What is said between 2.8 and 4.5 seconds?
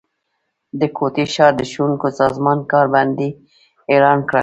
بندي اعلان کړه